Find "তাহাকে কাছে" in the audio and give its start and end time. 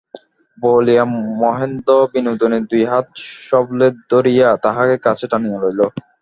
4.63-5.25